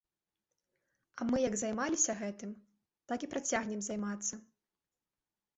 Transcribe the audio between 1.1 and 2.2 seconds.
А мы як займаліся